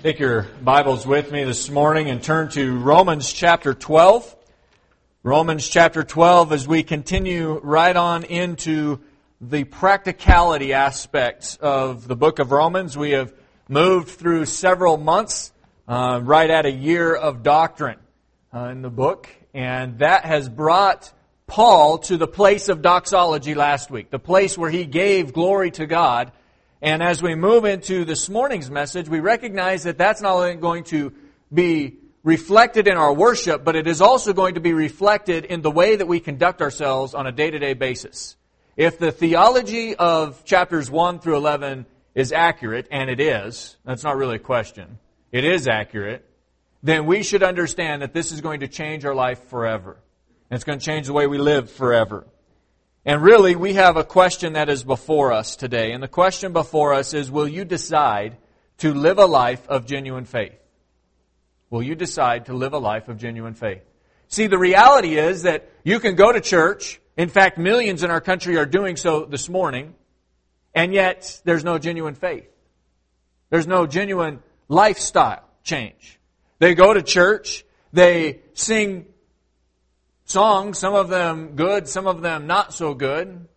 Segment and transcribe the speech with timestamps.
[0.00, 4.36] Take your Bibles with me this morning and turn to Romans chapter 12.
[5.24, 9.00] Romans chapter 12 as we continue right on into
[9.40, 12.96] the practicality aspects of the book of Romans.
[12.96, 13.34] We have
[13.68, 15.52] moved through several months,
[15.88, 17.98] uh, right at a year of doctrine
[18.54, 21.12] uh, in the book, and that has brought
[21.48, 25.86] Paul to the place of doxology last week, the place where he gave glory to
[25.86, 26.30] God
[26.80, 30.84] and as we move into this morning's message, we recognize that that's not only going
[30.84, 31.12] to
[31.52, 35.70] be reflected in our worship, but it is also going to be reflected in the
[35.70, 38.36] way that we conduct ourselves on a day to day basis.
[38.76, 44.16] If the theology of chapters 1 through 11 is accurate, and it is, that's not
[44.16, 44.98] really a question,
[45.32, 46.24] it is accurate,
[46.82, 49.96] then we should understand that this is going to change our life forever.
[50.50, 52.24] And it's going to change the way we live forever.
[53.08, 55.92] And really, we have a question that is before us today.
[55.92, 58.36] And the question before us is Will you decide
[58.80, 60.52] to live a life of genuine faith?
[61.70, 63.80] Will you decide to live a life of genuine faith?
[64.28, 67.00] See, the reality is that you can go to church.
[67.16, 69.94] In fact, millions in our country are doing so this morning.
[70.74, 72.50] And yet, there's no genuine faith.
[73.48, 76.20] There's no genuine lifestyle change.
[76.58, 77.64] They go to church.
[77.90, 79.06] They sing
[80.28, 83.48] songs, some of them good, some of them not so good.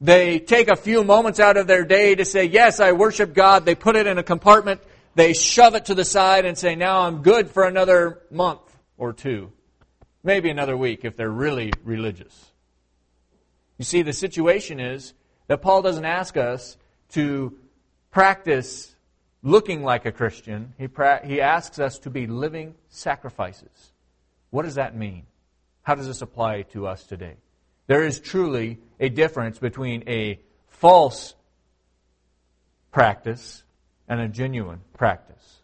[0.00, 3.64] They take a few moments out of their day to say, yes, I worship God.
[3.64, 4.82] They put it in a compartment.
[5.14, 8.60] They shove it to the side and say, now I'm good for another month
[8.98, 9.52] or two.
[10.22, 12.50] Maybe another week if they're really religious.
[13.78, 15.14] You see, the situation is
[15.46, 16.76] that Paul doesn't ask us
[17.10, 17.56] to
[18.10, 18.94] practice
[19.42, 20.74] looking like a Christian.
[20.76, 23.92] He, pra- he asks us to be living sacrifices.
[24.50, 25.26] What does that mean?
[25.84, 27.36] How does this apply to us today?
[27.86, 31.34] There is truly a difference between a false
[32.90, 33.62] practice
[34.08, 35.60] and a genuine practice.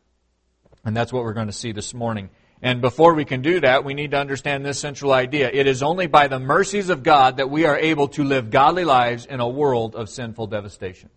[0.84, 2.28] And that's what we're going to see this morning.
[2.62, 5.50] And before we can do that, we need to understand this central idea.
[5.50, 8.84] It is only by the mercies of God that we are able to live godly
[8.84, 11.08] lives in a world of sinful devastation.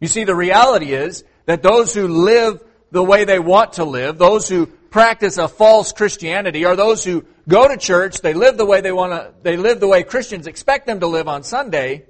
[0.00, 2.60] You see, the reality is that those who live
[2.90, 7.24] the way they want to live, those who practice a false Christianity, are those who
[7.48, 10.46] go to church, they live the way they want to, they live the way Christians
[10.46, 12.06] expect them to live on Sunday,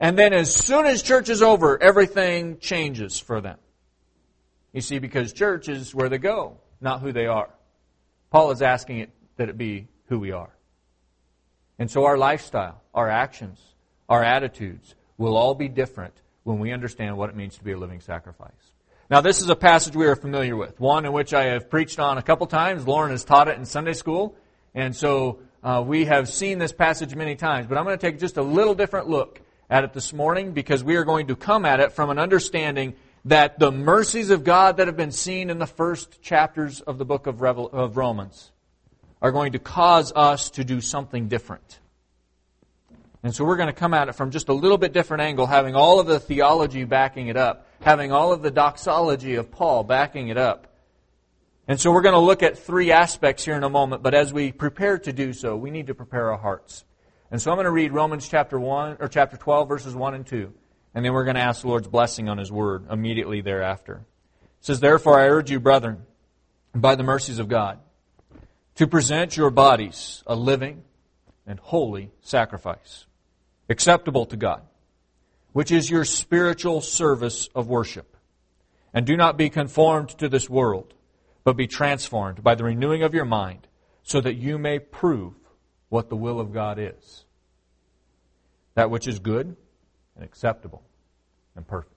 [0.00, 3.58] and then as soon as church is over, everything changes for them.
[4.72, 7.50] You see, because church is where they go, not who they are.
[8.30, 10.50] Paul is asking it that it be who we are.
[11.78, 13.60] And so our lifestyle, our actions,
[14.08, 17.78] our attitudes will all be different when we understand what it means to be a
[17.78, 18.50] living sacrifice.
[19.12, 21.98] Now, this is a passage we are familiar with, one in which I have preached
[21.98, 22.86] on a couple times.
[22.86, 24.34] Lauren has taught it in Sunday school,
[24.74, 27.66] and so uh, we have seen this passage many times.
[27.66, 30.82] But I'm going to take just a little different look at it this morning because
[30.82, 32.94] we are going to come at it from an understanding
[33.26, 37.04] that the mercies of God that have been seen in the first chapters of the
[37.04, 38.50] book of, Revel- of Romans
[39.20, 41.80] are going to cause us to do something different.
[43.22, 45.46] And so we're going to come at it from just a little bit different angle,
[45.46, 49.84] having all of the theology backing it up having all of the doxology of Paul
[49.84, 50.68] backing it up.
[51.68, 54.32] And so we're going to look at three aspects here in a moment, but as
[54.32, 56.84] we prepare to do so, we need to prepare our hearts.
[57.30, 60.26] And so I'm going to read Romans chapter 1 or chapter 12 verses 1 and
[60.26, 60.52] 2,
[60.94, 64.04] and then we're going to ask the Lord's blessing on his word immediately thereafter.
[64.42, 66.04] It says, "Therefore I urge you, brethren,
[66.74, 67.78] by the mercies of God,
[68.76, 70.82] to present your bodies a living
[71.46, 73.06] and holy sacrifice,
[73.72, 74.62] acceptable to God,
[75.52, 78.16] which is your spiritual service of worship.
[78.94, 80.94] And do not be conformed to this world,
[81.42, 83.66] but be transformed by the renewing of your mind,
[84.04, 85.34] so that you may prove
[85.88, 87.24] what the will of God is.
[88.74, 89.56] That which is good
[90.14, 90.82] and acceptable
[91.56, 91.94] and perfect.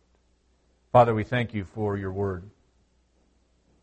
[0.91, 2.49] Father, we thank you for your word.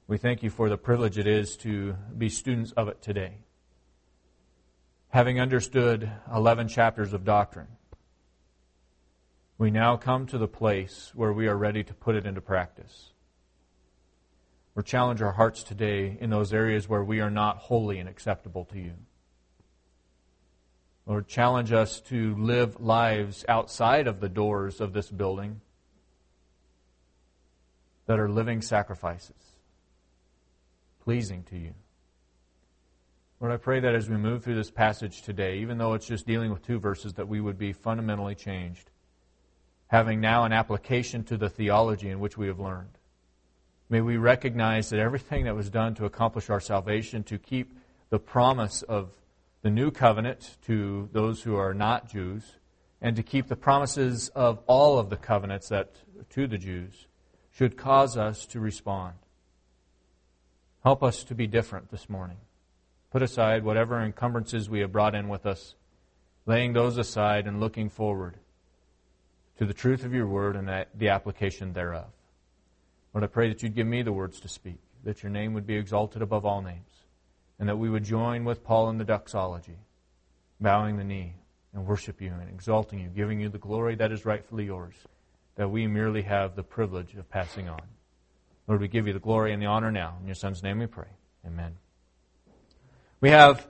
[0.06, 3.38] We thank you for the privilege it is to be students of it today.
[5.08, 7.68] Having understood 11 chapters of doctrine,
[9.62, 13.12] we now come to the place where we are ready to put it into practice.
[14.74, 18.64] Or challenge our hearts today in those areas where we are not holy and acceptable
[18.72, 18.94] to you.
[21.06, 25.60] Lord, challenge us to live lives outside of the doors of this building
[28.06, 29.60] that are living sacrifices,
[31.04, 31.74] pleasing to you.
[33.38, 36.26] Lord, I pray that as we move through this passage today, even though it's just
[36.26, 38.90] dealing with two verses, that we would be fundamentally changed
[39.92, 42.96] having now an application to the theology in which we have learned.
[43.90, 47.76] May we recognize that everything that was done to accomplish our salvation, to keep
[48.08, 49.10] the promise of
[49.60, 52.56] the new covenant to those who are not Jews,
[53.02, 55.90] and to keep the promises of all of the covenants that
[56.30, 57.06] to the Jews,
[57.50, 59.12] should cause us to respond.
[60.82, 62.38] Help us to be different this morning.
[63.10, 65.74] Put aside whatever encumbrances we have brought in with us,
[66.46, 68.38] laying those aside and looking forward
[69.58, 72.06] to the truth of your word and the application thereof.
[73.14, 75.66] Lord, I pray that you'd give me the words to speak, that your name would
[75.66, 77.04] be exalted above all names,
[77.58, 79.78] and that we would join with Paul in the doxology,
[80.60, 81.34] bowing the knee
[81.74, 84.94] and worship you and exalting you, giving you the glory that is rightfully yours,
[85.56, 87.82] that we merely have the privilege of passing on.
[88.66, 90.16] Lord, we give you the glory and the honor now.
[90.20, 91.08] In your Son's name we pray.
[91.46, 91.76] Amen.
[93.20, 93.66] We have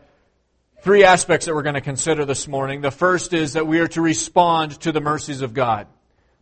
[0.83, 2.81] three aspects that we're going to consider this morning.
[2.81, 5.87] The first is that we are to respond to the mercies of God.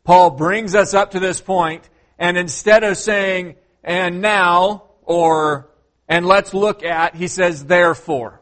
[0.03, 1.89] Paul brings us up to this point,
[2.19, 5.69] and instead of saying, and now, or,
[6.09, 8.41] and let's look at, he says, therefore.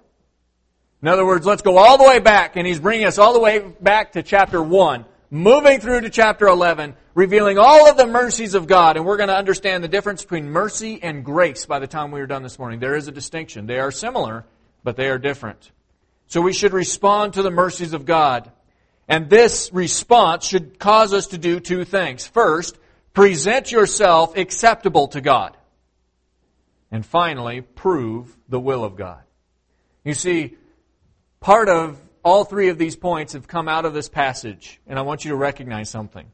[1.02, 3.40] In other words, let's go all the way back, and he's bringing us all the
[3.40, 8.54] way back to chapter 1, moving through to chapter 11, revealing all of the mercies
[8.54, 11.88] of God, and we're going to understand the difference between mercy and grace by the
[11.88, 12.78] time we are done this morning.
[12.78, 13.66] There is a distinction.
[13.66, 14.44] They are similar,
[14.84, 15.72] but they are different.
[16.28, 18.52] So we should respond to the mercies of God.
[19.08, 22.26] And this response should cause us to do two things.
[22.26, 22.78] First,
[23.14, 25.56] present yourself acceptable to God.
[26.90, 29.22] And finally, prove the will of God.
[30.04, 30.56] You see,
[31.40, 35.02] part of all three of these points have come out of this passage, and I
[35.02, 36.30] want you to recognize something.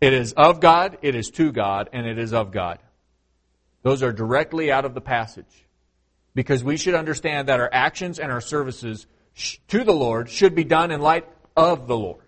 [0.00, 2.78] It is of God, it is to God, and it is of God.
[3.82, 5.63] Those are directly out of the passage
[6.34, 9.06] because we should understand that our actions and our services
[9.68, 11.26] to the Lord should be done in light
[11.56, 12.22] of the Lord.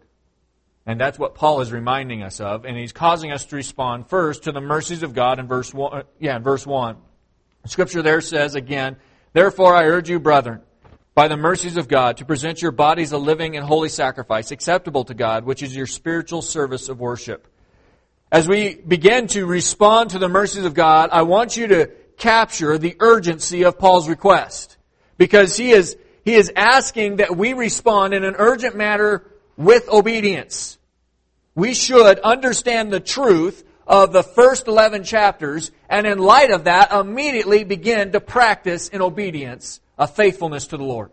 [0.87, 4.45] And that's what Paul is reminding us of, and he's causing us to respond first
[4.45, 5.93] to the mercies of God in verse one.
[5.93, 6.97] Uh, yeah, in verse one,
[7.65, 8.97] Scripture there says again,
[9.33, 10.61] "Therefore I urge you, brethren,
[11.17, 15.05] by the mercies of God, to present your bodies a living and holy sacrifice, acceptable
[15.05, 17.49] to God, which is your spiritual service of worship."
[18.31, 22.79] As we begin to respond to the mercies of God, I want you to capture
[22.79, 24.77] the urgency of Paul's request.
[25.19, 29.25] Because he is, he is asking that we respond in an urgent manner
[29.57, 30.79] with obedience.
[31.55, 36.93] We should understand the truth of the first 11 chapters and in light of that
[36.93, 41.11] immediately begin to practice in obedience a faithfulness to the Lord.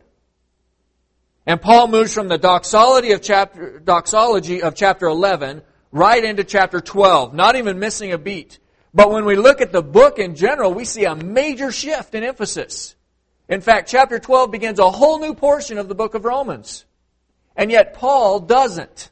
[1.46, 5.62] And Paul moves from the doxology of chapter, doxology of chapter 11
[5.92, 8.60] right into chapter 12, not even missing a beat.
[8.94, 12.24] But when we look at the book in general, we see a major shift in
[12.24, 12.96] emphasis.
[13.50, 16.86] In fact, chapter 12 begins a whole new portion of the book of Romans.
[17.56, 19.10] And yet Paul doesn't.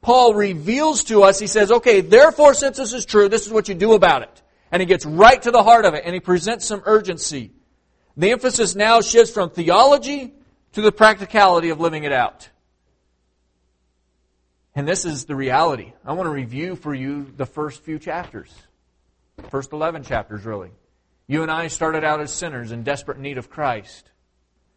[0.00, 3.68] Paul reveals to us, he says, okay, therefore since this is true, this is what
[3.68, 4.42] you do about it.
[4.72, 7.50] And he gets right to the heart of it and he presents some urgency.
[8.16, 10.32] The emphasis now shifts from theology
[10.72, 12.48] to the practicality of living it out.
[14.74, 15.92] And this is the reality.
[16.04, 18.52] I want to review for you the first few chapters.
[19.50, 20.70] First 11 chapters, really.
[21.26, 24.10] You and I started out as sinners in desperate need of Christ.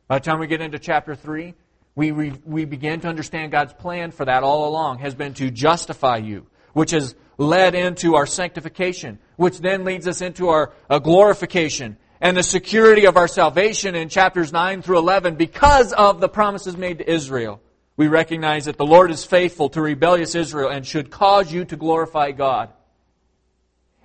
[0.08, 1.54] By the time we get into chapter 3,
[1.96, 5.52] we, re, we begin to understand God's plan for that all along has been to
[5.52, 11.98] justify you, which has led into our sanctification, which then leads us into our glorification
[12.22, 16.78] and the security of our salvation in chapters 9 through 11 because of the promises
[16.78, 17.62] made to Israel.
[17.96, 21.76] We recognize that the Lord is faithful to rebellious Israel and should cause you to
[21.76, 22.70] glorify God.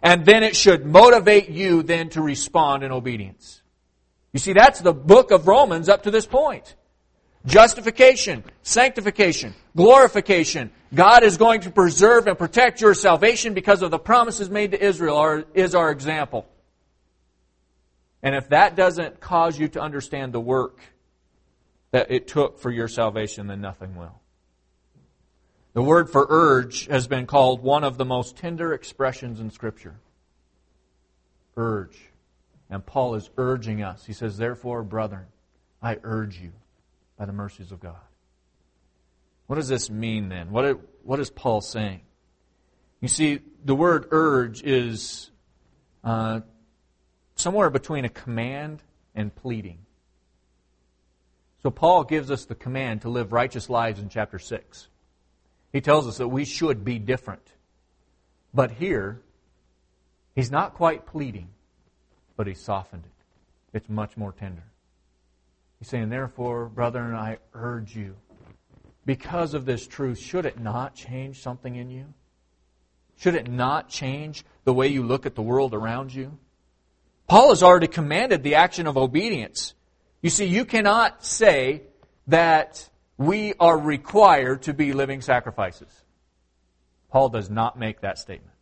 [0.02, 3.62] And then it should motivate you then to respond in obedience.
[4.32, 6.76] You see, that's the book of Romans up to this point.
[7.46, 10.70] Justification, sanctification, glorification.
[10.94, 14.84] God is going to preserve and protect your salvation because of the promises made to
[14.84, 16.46] Israel is our example.
[18.22, 20.78] And if that doesn't cause you to understand the work
[21.90, 24.20] that it took for your salvation, then nothing will.
[25.74, 30.00] The word for urge has been called one of the most tender expressions in Scripture.
[31.56, 31.98] Urge.
[32.70, 34.04] And Paul is urging us.
[34.04, 35.26] He says, Therefore, brethren,
[35.80, 36.52] I urge you
[37.16, 37.96] by the mercies of God.
[39.46, 40.50] What does this mean then?
[40.50, 42.00] What, what is Paul saying?
[43.00, 45.30] You see, the word urge is
[46.04, 46.40] uh,
[47.36, 48.82] somewhere between a command
[49.14, 49.78] and pleading.
[51.62, 54.88] So Paul gives us the command to live righteous lives in chapter 6.
[55.72, 57.52] He tells us that we should be different.
[58.54, 59.20] But here,
[60.34, 61.48] he's not quite pleading,
[62.36, 63.76] but he's softened it.
[63.76, 64.62] It's much more tender.
[65.78, 68.16] He's saying, Therefore, brethren, I urge you,
[69.04, 72.06] because of this truth, should it not change something in you?
[73.18, 76.38] Should it not change the way you look at the world around you?
[77.26, 79.74] Paul has already commanded the action of obedience.
[80.22, 81.82] You see, you cannot say
[82.26, 85.88] that we are required to be living sacrifices.
[87.10, 88.54] Paul does not make that statement.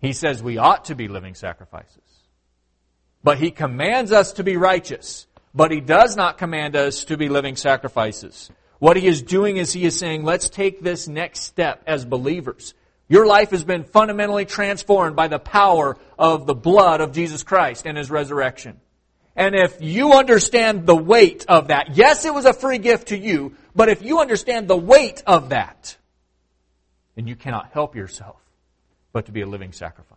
[0.00, 2.02] He says we ought to be living sacrifices.
[3.22, 5.26] But he commands us to be righteous.
[5.54, 8.50] But he does not command us to be living sacrifices.
[8.78, 12.74] What he is doing is he is saying, let's take this next step as believers.
[13.08, 17.86] Your life has been fundamentally transformed by the power of the blood of Jesus Christ
[17.86, 18.80] and his resurrection.
[19.36, 23.18] And if you understand the weight of that, yes, it was a free gift to
[23.18, 25.96] you, but if you understand the weight of that,
[27.14, 28.40] then you cannot help yourself
[29.12, 30.16] but to be a living sacrifice.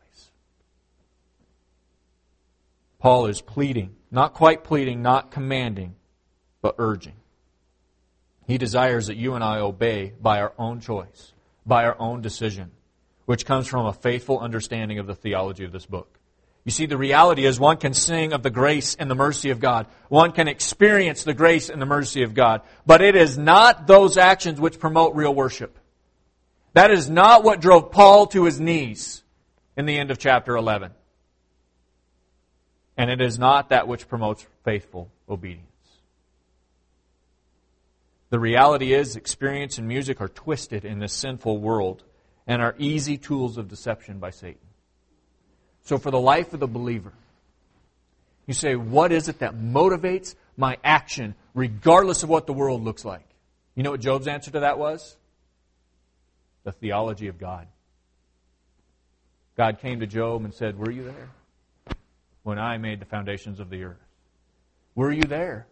[2.99, 5.95] Paul is pleading, not quite pleading, not commanding,
[6.61, 7.13] but urging.
[8.47, 11.33] He desires that you and I obey by our own choice,
[11.65, 12.71] by our own decision,
[13.25, 16.18] which comes from a faithful understanding of the theology of this book.
[16.69, 19.59] You see, the reality is one can sing of the grace and the mercy of
[19.59, 19.87] God.
[20.07, 22.61] One can experience the grace and the mercy of God.
[22.85, 25.79] But it is not those actions which promote real worship.
[26.73, 29.23] That is not what drove Paul to his knees
[29.77, 30.91] in the end of chapter 11.
[32.95, 35.65] And it is not that which promotes faithful obedience.
[38.29, 42.03] The reality is, experience and music are twisted in this sinful world
[42.45, 44.68] and are easy tools of deception by Satan.
[45.83, 47.13] So, for the life of the believer,
[48.45, 53.05] you say, what is it that motivates my action regardless of what the world looks
[53.05, 53.25] like?
[53.75, 55.15] You know what Job's answer to that was?
[56.63, 57.67] The theology of God.
[59.55, 61.29] God came to Job and said, Were you there
[62.43, 64.03] when I made the foundations of the earth?
[64.95, 65.67] Were you there?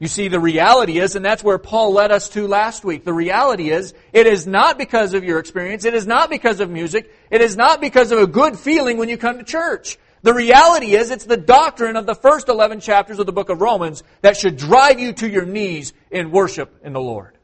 [0.00, 3.12] You see, the reality is, and that's where Paul led us to last week, the
[3.12, 7.12] reality is, it is not because of your experience, it is not because of music,
[7.30, 9.98] it is not because of a good feeling when you come to church.
[10.22, 13.60] The reality is, it's the doctrine of the first 11 chapters of the book of
[13.60, 17.36] Romans that should drive you to your knees in worship in the Lord.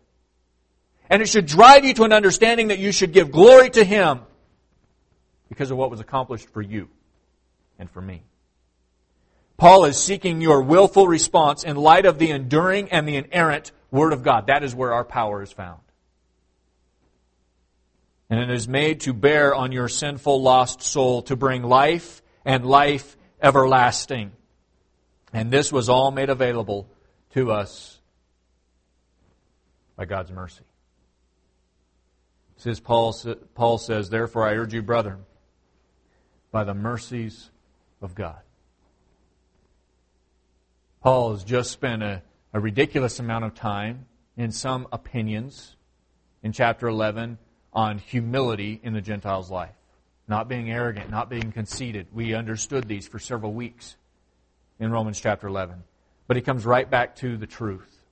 [1.10, 4.20] And it should drive you to an understanding that you should give glory to Him
[5.48, 6.88] because of what was accomplished for you
[7.78, 8.22] and for me.
[9.56, 14.12] Paul is seeking your willful response in light of the enduring and the inerrant Word
[14.12, 14.48] of God.
[14.48, 15.80] That is where our power is found.
[18.28, 22.66] And it is made to bear on your sinful, lost soul to bring life and
[22.66, 24.32] life everlasting.
[25.32, 26.88] And this was all made available
[27.30, 28.00] to us
[29.96, 30.64] by God's mercy.
[32.56, 33.14] Says Paul,
[33.54, 35.26] Paul says, Therefore I urge you, brethren,
[36.50, 37.50] by the mercies
[38.00, 38.40] of God.
[41.04, 42.22] Paul has just spent a,
[42.54, 44.06] a ridiculous amount of time,
[44.38, 45.76] in some opinions,
[46.42, 47.36] in chapter 11
[47.74, 49.74] on humility in the Gentile's life.
[50.28, 52.06] Not being arrogant, not being conceited.
[52.10, 53.96] We understood these for several weeks
[54.80, 55.84] in Romans chapter 11.
[56.26, 58.06] But he comes right back to the truth.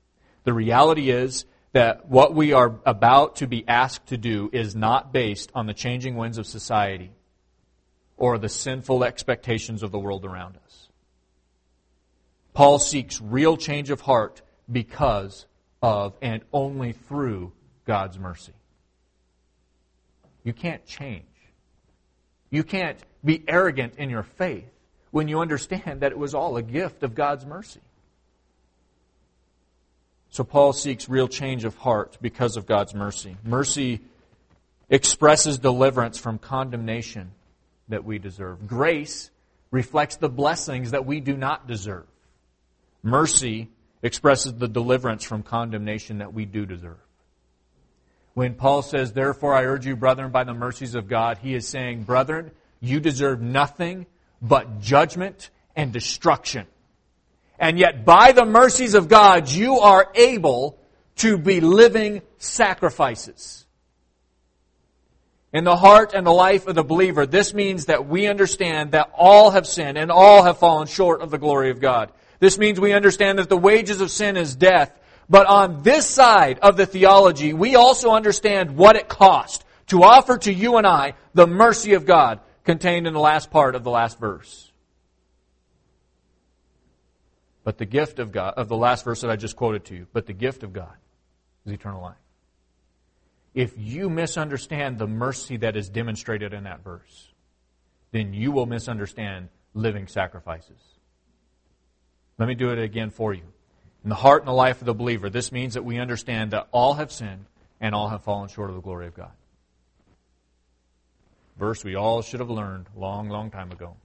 [0.44, 5.14] The reality is that what we are about to be asked to do is not
[5.14, 7.12] based on the changing winds of society
[8.18, 10.90] or the sinful expectations of the world around us.
[12.54, 15.46] Paul seeks real change of heart because
[15.80, 17.52] of and only through
[17.86, 18.52] God's mercy.
[20.44, 21.24] You can't change.
[22.50, 24.68] You can't be arrogant in your faith
[25.10, 27.80] when you understand that it was all a gift of God's mercy.
[30.30, 33.36] So Paul seeks real change of heart because of God's mercy.
[33.44, 34.00] Mercy
[34.88, 37.32] expresses deliverance from condemnation
[37.88, 38.66] that we deserve.
[38.66, 39.30] Grace
[39.70, 42.06] reflects the blessings that we do not deserve.
[43.02, 43.68] Mercy
[44.02, 46.98] expresses the deliverance from condemnation that we do deserve.
[48.34, 51.68] When Paul says, Therefore I urge you, brethren, by the mercies of God, he is
[51.68, 54.06] saying, Brethren, you deserve nothing
[54.40, 56.66] but judgment and destruction.
[57.58, 60.78] And yet, by the mercies of God, you are able
[61.16, 63.66] to be living sacrifices.
[65.52, 69.12] In the heart and the life of the believer, this means that we understand that
[69.14, 72.10] all have sinned and all have fallen short of the glory of God.
[72.42, 74.90] This means we understand that the wages of sin is death.
[75.30, 80.38] But on this side of the theology, we also understand what it cost to offer
[80.38, 83.92] to you and I the mercy of God contained in the last part of the
[83.92, 84.72] last verse.
[87.62, 90.08] But the gift of God, of the last verse that I just quoted to you,
[90.12, 90.96] but the gift of God
[91.64, 92.16] is eternal life.
[93.54, 97.28] If you misunderstand the mercy that is demonstrated in that verse,
[98.10, 100.91] then you will misunderstand living sacrifices.
[102.38, 103.42] Let me do it again for you.
[104.04, 106.68] In the heart and the life of the believer, this means that we understand that
[106.72, 107.46] all have sinned
[107.80, 109.30] and all have fallen short of the glory of God.
[111.58, 113.96] Verse we all should have learned long, long time ago.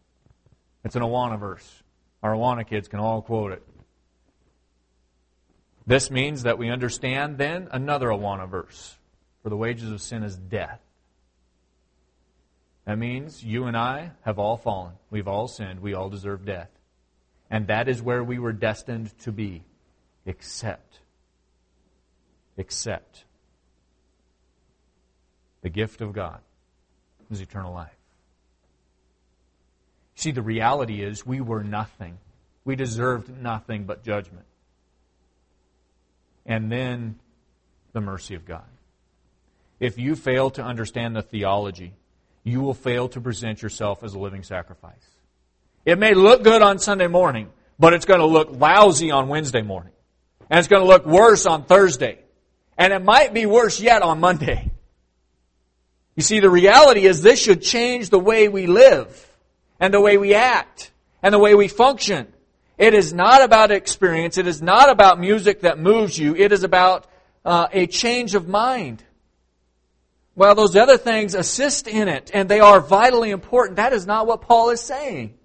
[0.83, 1.83] It's an Awana verse.
[2.21, 3.63] Our Awana kids can all quote it.
[5.85, 8.97] This means that we understand then another Awana verse.
[9.41, 10.81] For the wages of sin is death.
[12.85, 14.93] That means you and I have all fallen.
[15.09, 15.79] We've all sinned.
[15.79, 16.69] We all deserve death.
[17.49, 19.63] And that is where we were destined to be.
[20.25, 20.99] Except.
[22.57, 23.23] Except.
[25.61, 26.39] The gift of God
[27.31, 27.91] is eternal life.
[30.15, 32.17] See, the reality is we were nothing.
[32.65, 34.45] We deserved nothing but judgment.
[36.45, 37.19] And then
[37.93, 38.65] the mercy of God.
[39.79, 41.93] If you fail to understand the theology,
[42.43, 45.16] you will fail to present yourself as a living sacrifice.
[45.87, 49.61] It may look good on Sunday morning, but it's going to look lousy on Wednesday
[49.61, 49.93] morning.
[50.49, 52.19] And it's going to look worse on Thursday.
[52.77, 54.69] And it might be worse yet on Monday.
[56.17, 59.31] You see, the reality is this should change the way we live
[59.79, 60.91] and the way we act
[61.23, 62.27] and the way we function.
[62.77, 64.37] It is not about experience.
[64.37, 66.35] It is not about music that moves you.
[66.35, 67.07] It is about
[67.45, 69.05] uh, a change of mind.
[70.35, 73.77] Well, those other things assist in it, and they are vitally important.
[73.77, 75.36] That is not what Paul is saying.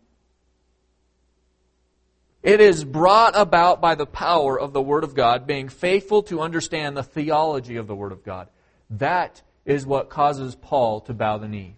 [2.42, 6.40] It is brought about by the power of the Word of God, being faithful to
[6.40, 8.48] understand the theology of the Word of God.
[8.90, 11.76] That is what causes Paul to bow the knee.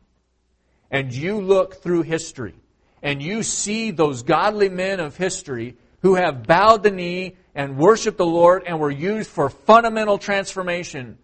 [0.90, 2.54] And you look through history,
[3.02, 8.16] and you see those godly men of history who have bowed the knee and worshiped
[8.16, 11.18] the Lord and were used for fundamental transformation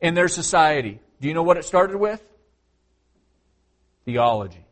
[0.00, 1.00] in their society.
[1.20, 2.22] Do you know what it started with?
[4.04, 4.64] Theology.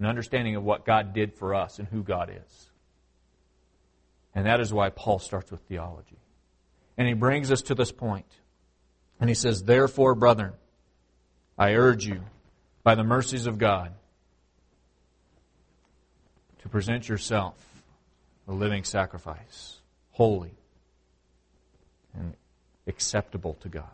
[0.00, 2.70] An understanding of what God did for us and who God is.
[4.34, 6.18] And that is why Paul starts with theology.
[6.96, 8.26] And he brings us to this point.
[9.20, 10.54] And he says, Therefore, brethren,
[11.58, 12.22] I urge you,
[12.82, 13.92] by the mercies of God,
[16.62, 17.54] to present yourself
[18.48, 19.80] a living sacrifice,
[20.12, 20.54] holy
[22.14, 22.34] and
[22.86, 23.84] acceptable to God.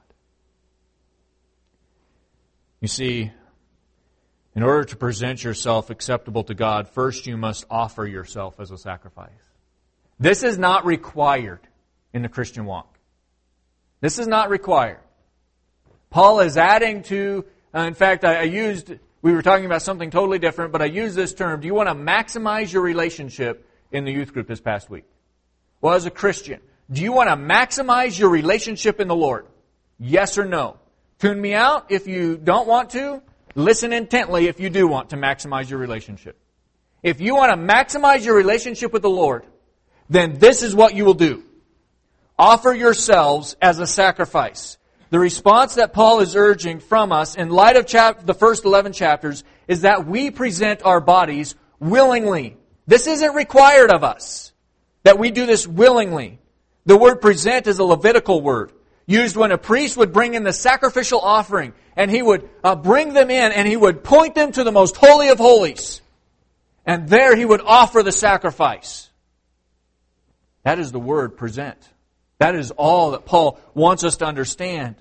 [2.81, 3.33] You see,
[4.57, 8.79] in order to present yourself acceptable to God, first you must offer yourself as a
[8.79, 9.31] sacrifice.
[10.19, 11.61] This is not required
[12.15, 12.99] in the Christian walk.
[14.01, 15.01] This is not required.
[16.09, 20.11] Paul is adding to, uh, in fact, I, I used, we were talking about something
[20.11, 21.61] totally different, but I used this term.
[21.61, 25.05] Do you want to maximize your relationship in the youth group this past week?
[25.83, 29.47] Well, as a Christian, do you want to maximize your relationship in the Lord?
[29.99, 30.79] Yes or no?
[31.19, 33.23] Tune me out if you don't want to.
[33.57, 36.39] Listen intently if you do want to maximize your relationship.
[37.03, 39.47] If you want to maximize your relationship with the Lord,
[40.11, 41.43] then this is what you will do.
[42.39, 44.77] Offer yourselves as a sacrifice.
[45.09, 48.93] The response that Paul is urging from us in light of chap- the first 11
[48.93, 52.59] chapters is that we present our bodies willingly.
[52.87, 54.53] This isn't required of us.
[55.05, 56.41] That we do this willingly.
[56.85, 58.73] The word present is a Levitical word
[59.07, 63.13] used when a priest would bring in the sacrificial offering and he would uh, bring
[63.13, 66.01] them in and he would point them to the most holy of holies.
[66.85, 69.09] And there he would offer the sacrifice.
[70.65, 71.79] That is the word present.
[72.39, 74.97] That is all that Paul wants us to understand.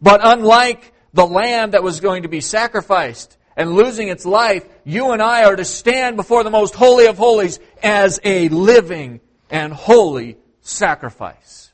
[0.00, 5.10] But unlike the lamb that was going to be sacrificed and losing its life, you
[5.10, 9.72] and I are to stand before the most holy of holies as a living and
[9.72, 11.67] holy sacrifice.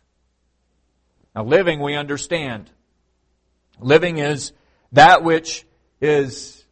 [1.35, 2.71] Now, living, we understand.
[3.81, 4.53] Living is
[4.93, 5.67] that which
[6.01, 6.65] is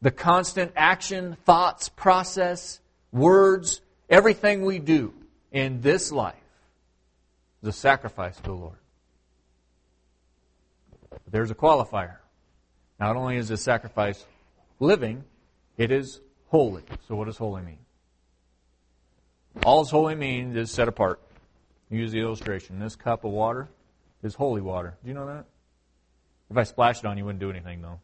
[0.00, 5.14] the constant action, thoughts, process, words, everything we do
[5.50, 6.36] in this life
[7.62, 8.78] is a sacrifice to the Lord.
[11.10, 12.16] But there's a qualifier.
[13.00, 14.24] Not only is a sacrifice
[14.78, 15.24] living,
[15.76, 16.82] it is holy.
[17.08, 17.78] So, what does holy mean?
[19.64, 21.20] All holy means is set apart.
[21.90, 22.78] Use the illustration.
[22.78, 23.68] This cup of water
[24.22, 24.96] is holy water.
[25.02, 25.44] Do you know that?
[26.50, 28.00] If I splashed it on you, wouldn't do anything though.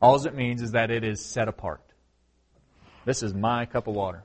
[0.00, 1.80] All it means is that it is set apart.
[3.04, 4.22] This is my cup of water.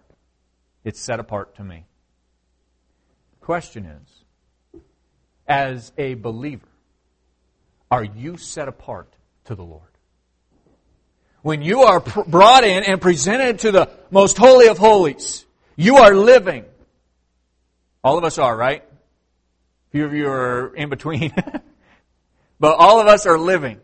[0.84, 1.86] It's set apart to me.
[3.40, 4.82] The question is,
[5.48, 6.68] as a believer,
[7.92, 9.14] are you set apart
[9.46, 9.84] to the Lord?
[11.42, 15.98] When you are pr- brought in and presented to the most holy of holies, you
[15.98, 16.66] are living.
[18.04, 18.84] All of us are, right?
[18.84, 21.34] A few of you are in between.
[22.60, 23.80] but all of us are living.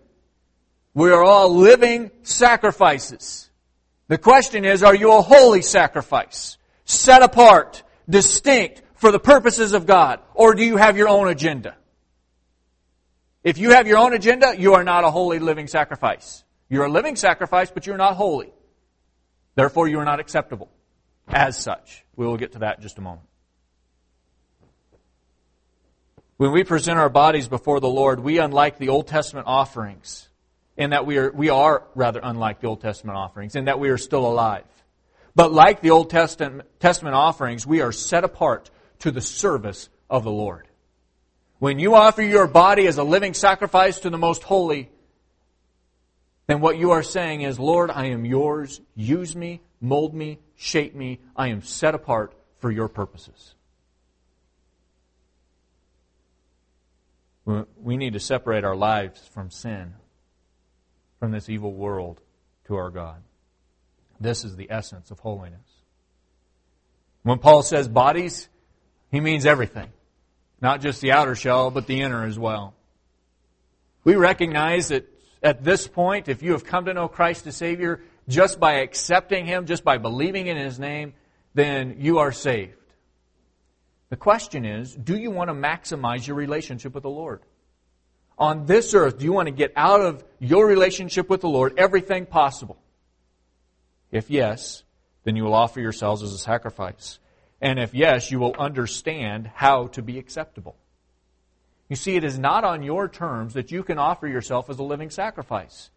[0.93, 3.49] We are all living sacrifices.
[4.08, 6.58] The question is, are you a holy sacrifice?
[6.86, 10.19] Set apart, distinct for the purposes of God?
[10.34, 11.75] Or do you have your own agenda?
[13.43, 16.43] If you have your own agenda, you are not a holy living sacrifice.
[16.69, 18.54] You're a living sacrifice, but you're not holy.
[19.56, 20.69] Therefore, you are not acceptable
[21.28, 22.06] as such.
[22.15, 23.28] We will get to that in just a moment.
[26.37, 30.27] When we present our bodies before the Lord, we, unlike the Old Testament offerings,
[30.75, 33.89] in that we are, we are rather unlike the Old Testament offerings, in that we
[33.89, 34.65] are still alive.
[35.33, 38.69] But like the Old Testament, Testament offerings, we are set apart
[38.99, 40.67] to the service of the Lord.
[41.59, 44.89] When you offer your body as a living sacrifice to the most holy,
[46.47, 48.81] then what you are saying is, Lord, I am yours.
[48.93, 51.19] Use me, mold me, shape me.
[51.35, 53.54] I am set apart for your purposes.
[57.45, 59.93] We need to separate our lives from sin,
[61.19, 62.21] from this evil world,
[62.67, 63.21] to our God.
[64.19, 65.60] This is the essence of holiness.
[67.23, 68.49] When Paul says bodies,
[69.12, 69.89] he means everything.
[70.62, 72.73] Not just the outer shell, but the inner as well.
[74.03, 75.08] We recognize that
[75.43, 79.45] at this point, if you have come to know Christ as Savior, just by accepting
[79.45, 81.13] Him, just by believing in His name,
[81.53, 82.77] then you are saved.
[84.09, 87.41] The question is, do you want to maximize your relationship with the Lord?
[88.37, 91.73] On this earth, do you want to get out of your relationship with the Lord
[91.77, 92.77] everything possible?
[94.11, 94.83] If yes,
[95.23, 97.19] then you will offer yourselves as a sacrifice.
[97.61, 100.75] And if yes, you will understand how to be acceptable.
[101.89, 104.83] You see, it is not on your terms that you can offer yourself as a
[104.83, 105.89] living sacrifice.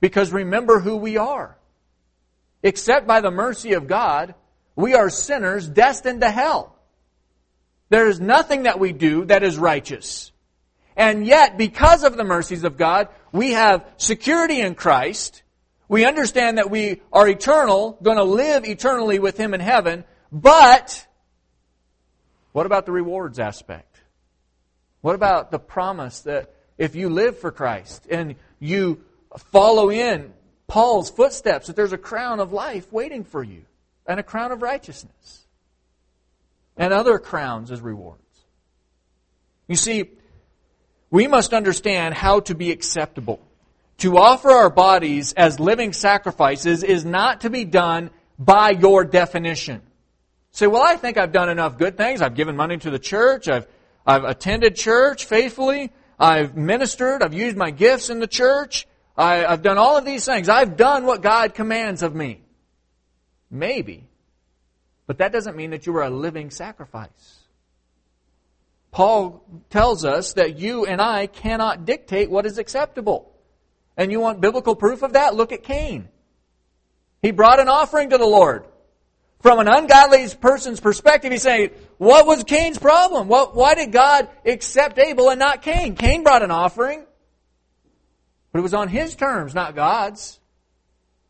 [0.00, 1.56] Because remember who we are.
[2.62, 4.34] Except by the mercy of God,
[4.74, 6.75] we are sinners destined to hell.
[7.88, 10.32] There is nothing that we do that is righteous.
[10.96, 15.42] And yet, because of the mercies of God, we have security in Christ.
[15.88, 21.06] We understand that we are eternal, going to live eternally with Him in heaven, but
[22.52, 24.00] what about the rewards aspect?
[25.02, 29.04] What about the promise that if you live for Christ and you
[29.52, 30.32] follow in
[30.66, 33.62] Paul's footsteps, that there's a crown of life waiting for you
[34.06, 35.45] and a crown of righteousness
[36.76, 38.22] and other crowns as rewards?
[39.68, 40.10] You see,
[41.10, 43.40] we must understand how to be acceptable.
[43.98, 49.80] To offer our bodies as living sacrifices is not to be done by your definition.
[50.50, 52.20] Say, well, I think I've done enough good things.
[52.20, 53.48] I've given money to the church.
[53.48, 53.66] I've,
[54.06, 55.92] I've attended church faithfully.
[56.18, 57.22] I've ministered.
[57.22, 58.86] I've used my gifts in the church.
[59.16, 60.48] I, I've done all of these things.
[60.48, 62.42] I've done what God commands of me.
[63.50, 64.05] Maybe.
[65.06, 67.40] But that doesn't mean that you are a living sacrifice.
[68.90, 73.32] Paul tells us that you and I cannot dictate what is acceptable.
[73.96, 75.34] And you want biblical proof of that?
[75.34, 76.08] Look at Cain.
[77.22, 78.64] He brought an offering to the Lord.
[79.40, 83.28] From an ungodly person's perspective, he's saying, what was Cain's problem?
[83.28, 85.94] What, why did God accept Abel and not Cain?
[85.94, 87.04] Cain brought an offering,
[88.52, 90.40] but it was on his terms, not God's.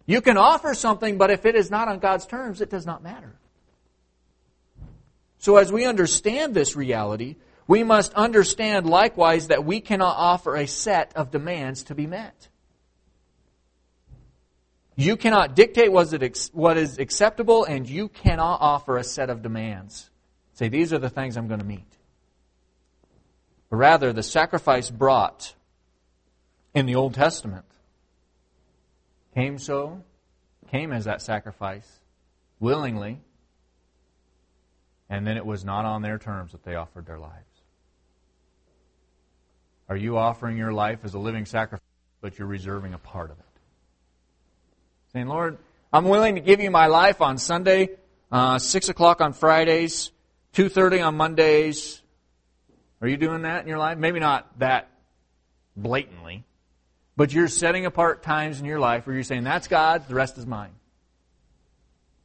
[0.06, 3.02] You can offer something, but if it is not on God's terms, it does not
[3.02, 3.34] matter.
[5.46, 7.36] So as we understand this reality,
[7.68, 12.48] we must understand likewise that we cannot offer a set of demands to be met.
[14.96, 20.10] You cannot dictate what is acceptable, and you cannot offer a set of demands.
[20.54, 21.92] Say, these are the things I'm going to meet.
[23.70, 25.54] But rather, the sacrifice brought
[26.74, 27.66] in the Old Testament
[29.32, 30.02] came so,
[30.72, 32.00] came as that sacrifice,
[32.58, 33.20] willingly,
[35.08, 37.44] and then it was not on their terms that they offered their lives.
[39.88, 41.80] Are you offering your life as a living sacrifice,
[42.20, 43.46] but you're reserving a part of it?
[45.16, 45.56] saying, Lord,
[45.94, 47.88] I'm willing to give you my life on Sunday,
[48.30, 50.10] uh, 6 o'clock on Fridays,
[50.52, 52.02] 2.30 on Mondays.
[53.00, 53.96] Are you doing that in your life?
[53.96, 54.90] Maybe not that
[55.74, 56.44] blatantly,
[57.16, 60.36] but you're setting apart times in your life where you're saying, that's God's, the rest
[60.36, 60.72] is mine.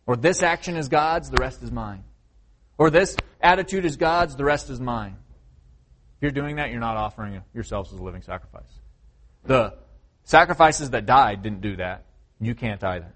[0.05, 2.03] Or this action is God's, the rest is mine.
[2.77, 5.17] Or this attitude is God's, the rest is mine.
[6.17, 8.69] If you're doing that, you're not offering yourselves as a living sacrifice.
[9.43, 9.73] The
[10.23, 12.05] sacrifices that died didn't do that.
[12.39, 13.13] You can't either.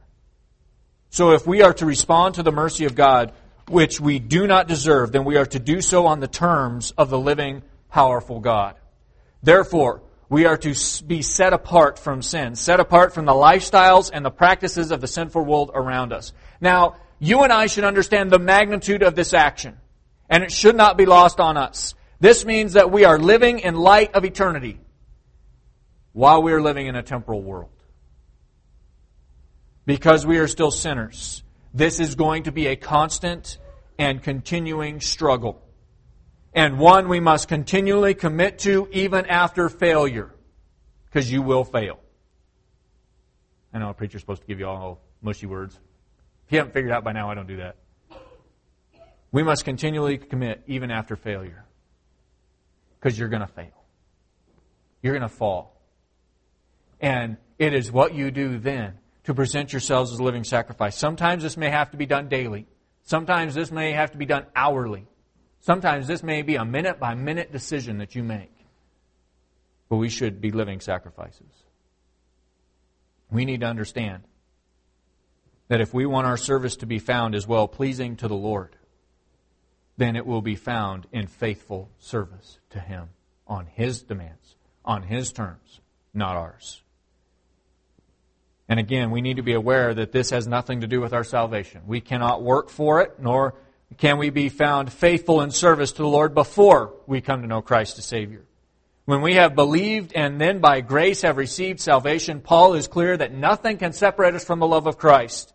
[1.10, 3.34] So if we are to respond to the mercy of God,
[3.70, 7.10] which we do not deserve, then we are to do so on the terms of
[7.10, 8.76] the living, powerful God.
[9.42, 14.26] Therefore, we are to be set apart from sin, set apart from the lifestyles and
[14.26, 16.34] the practices of the sinful world around us.
[16.60, 19.78] Now, you and I should understand the magnitude of this action,
[20.30, 21.96] and it should not be lost on us.
[22.20, 24.80] This means that we are living in light of eternity
[26.14, 27.70] while we are living in a temporal world
[29.86, 31.44] because we are still sinners.
[31.74, 33.58] This is going to be a constant
[33.98, 35.62] and continuing struggle.
[36.54, 40.34] And one we must continually commit to even after failure,
[41.06, 42.00] because you will fail.
[43.74, 45.78] I know a preacher's supposed to give you all mushy words.
[46.46, 47.76] If you haven't figured out by now, I don't do that.
[49.32, 51.66] We must continually commit even after failure,
[53.00, 53.84] because you're going to fail.
[55.02, 55.82] You're going to fall.
[57.02, 58.94] And it is what you do then
[59.26, 60.96] to present yourselves as a living sacrifice.
[60.96, 62.68] Sometimes this may have to be done daily.
[63.04, 65.06] Sometimes this may have to be done hourly.
[65.60, 68.52] Sometimes this may be a minute by minute decision that you make.
[69.90, 71.52] But we should be living sacrifices.
[73.30, 74.24] We need to understand
[75.68, 78.76] that if we want our service to be found as well pleasing to the Lord,
[79.98, 83.10] then it will be found in faithful service to Him
[83.48, 85.80] on His demands, on His terms,
[86.14, 86.82] not ours.
[88.68, 91.24] And again, we need to be aware that this has nothing to do with our
[91.24, 91.82] salvation.
[91.86, 93.54] We cannot work for it, nor
[93.98, 97.62] can we be found faithful in service to the Lord before we come to know
[97.62, 98.44] Christ as Savior.
[99.06, 103.34] When we have believed and then by grace have received salvation, Paul is clear that
[103.34, 105.54] nothing can separate us from the love of Christ.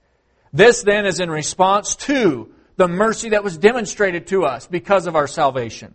[0.52, 5.16] This then is in response to the mercy that was demonstrated to us because of
[5.16, 5.94] our salvation.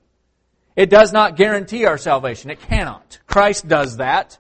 [0.76, 2.50] It does not guarantee our salvation.
[2.50, 3.20] It cannot.
[3.28, 4.38] Christ does that.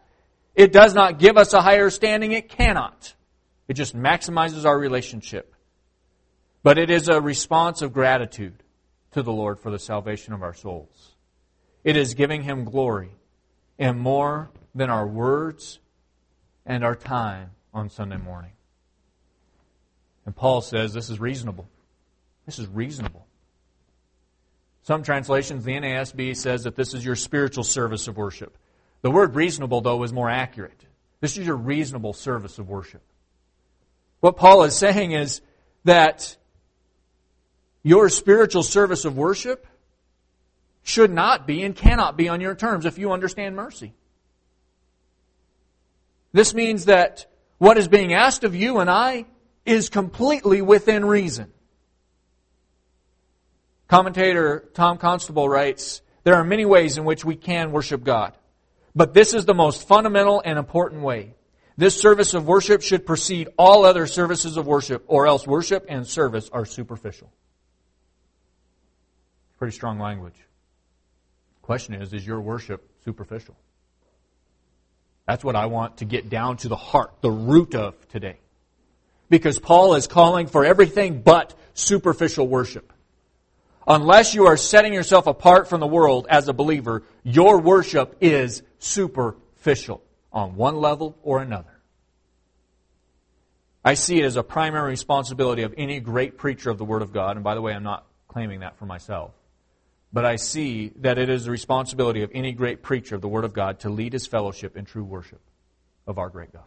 [0.54, 2.32] It does not give us a higher standing.
[2.32, 3.14] It cannot.
[3.68, 5.54] It just maximizes our relationship.
[6.64, 8.64] But it is a response of gratitude
[9.12, 11.16] to the Lord for the salvation of our souls.
[11.84, 13.12] It is giving Him glory
[13.78, 15.80] and more than our words
[16.66, 18.52] and our time on Sunday morning.
[20.26, 21.68] And Paul says this is reasonable.
[22.46, 23.26] This is reasonable.
[24.84, 28.58] Some translations, the NASB says that this is your spiritual service of worship.
[29.02, 30.86] The word reasonable, though, is more accurate.
[31.22, 33.02] This is your reasonable service of worship.
[34.20, 35.42] What Paul is saying is
[35.84, 36.38] that
[37.84, 39.68] your spiritual service of worship
[40.84, 43.94] should not be and cannot be on your terms if you understand mercy.
[46.32, 47.26] This means that
[47.58, 49.26] what is being asked of you and I
[49.66, 51.52] is completely within reason.
[53.88, 58.36] Commentator Tom Constable writes, There are many ways in which we can worship God.
[58.96, 61.36] But this is the most fundamental and important way.
[61.78, 66.08] This service of worship should precede all other services of worship, or else worship and
[66.08, 67.32] service are superficial.
[69.60, 70.36] Pretty strong language.
[71.62, 73.56] Question is, is your worship superficial?
[75.28, 78.38] That's what I want to get down to the heart, the root of today.
[79.30, 82.94] Because Paul is calling for everything but superficial worship.
[83.88, 88.64] Unless you are setting yourself apart from the world as a believer, your worship is
[88.80, 91.76] superficial on one level or another.
[93.84, 97.14] I see it as a primary responsibility of any great preacher of the Word of
[97.14, 99.32] God, and by the way, I'm not claiming that for myself,
[100.12, 103.46] but I see that it is the responsibility of any great preacher of the Word
[103.46, 105.40] of God to lead his fellowship in true worship
[106.08, 106.64] of our great God,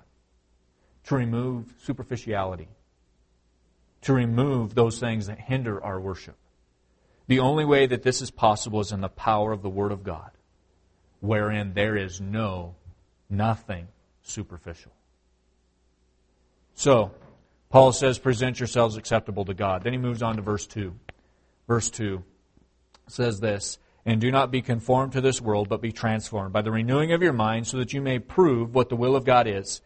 [1.09, 2.68] to remove superficiality,
[4.03, 6.37] to remove those things that hinder our worship.
[7.29, 10.05] The only way that this is possible is in the power of the Word of
[10.05, 10.31] God,
[11.21, 12.75] wherein there is no,
[13.31, 13.88] nothing
[14.23, 14.92] superficial.
[16.75, 17.12] So,
[17.71, 19.85] Paul says, present yourselves acceptable to God.
[19.85, 20.94] Then he moves on to verse 2.
[21.66, 22.23] Verse 2
[23.09, 26.71] says this, and do not be conformed to this world, but be transformed by the
[26.71, 29.81] renewing of your mind, so that you may prove what the will of God is,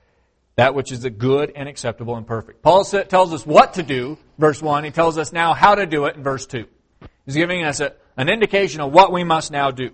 [0.56, 2.62] that which is the good and acceptable and perfect.
[2.62, 4.84] Paul tells us what to do, verse 1.
[4.84, 6.66] He tells us now how to do it in verse 2.
[7.24, 9.90] He's giving us a, an indication of what we must now do.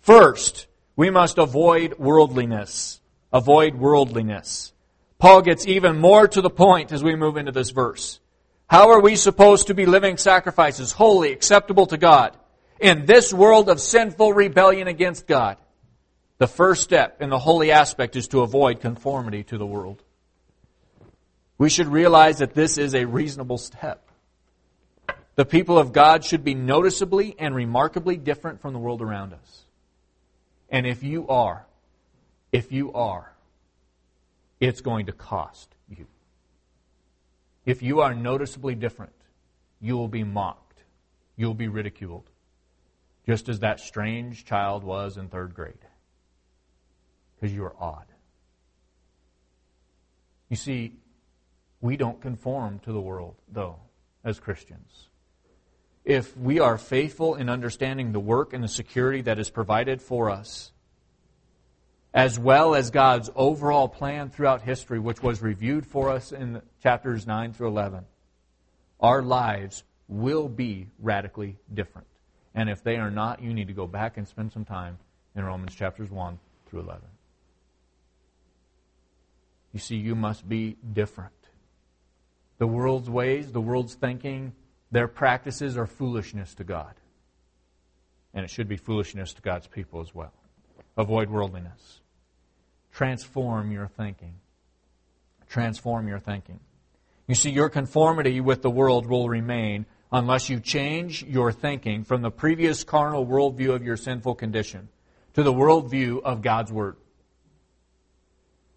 [0.00, 3.00] First, we must avoid worldliness.
[3.32, 4.72] Avoid worldliness.
[5.18, 8.20] Paul gets even more to the point as we move into this verse.
[8.66, 12.36] How are we supposed to be living sacrifices, holy, acceptable to God,
[12.80, 15.56] in this world of sinful rebellion against God?
[16.38, 20.02] The first step in the holy aspect is to avoid conformity to the world.
[21.58, 24.10] We should realize that this is a reasonable step.
[25.36, 29.62] The people of God should be noticeably and remarkably different from the world around us.
[30.68, 31.66] And if you are,
[32.52, 33.32] if you are,
[34.60, 36.06] it's going to cost you.
[37.64, 39.12] If you are noticeably different,
[39.80, 40.82] you will be mocked.
[41.36, 42.28] You will be ridiculed.
[43.26, 45.74] Just as that strange child was in third grade.
[47.36, 48.06] Because you are odd.
[50.48, 50.94] You see,
[51.80, 53.76] we don't conform to the world, though,
[54.24, 55.08] as Christians
[56.04, 60.30] if we are faithful in understanding the work and the security that is provided for
[60.30, 60.70] us,
[62.12, 67.26] as well as God's overall plan throughout history, which was reviewed for us in chapters
[67.26, 68.04] 9 through 11,
[69.00, 72.06] our lives will be radically different.
[72.54, 74.98] And if they are not, you need to go back and spend some time
[75.34, 77.02] in Romans chapters 1 through 11.
[79.74, 81.32] You see, you must be different.
[82.58, 84.52] The world's ways, the world's thinking,
[84.92, 86.94] their practices are foolishness to God.
[88.32, 90.32] And it should be foolishness to God's people as well.
[90.96, 92.00] Avoid worldliness.
[92.92, 94.34] transform your thinking.
[95.48, 96.60] Transform your thinking.
[97.26, 102.22] You see, your conformity with the world will remain unless you change your thinking from
[102.22, 104.88] the previous carnal worldview of your sinful condition
[105.32, 106.96] to the worldview of God's Word.